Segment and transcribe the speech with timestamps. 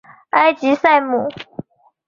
[0.31, 1.29] 埃吉赛姆。